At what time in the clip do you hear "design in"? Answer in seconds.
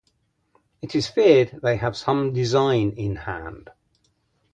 2.33-3.17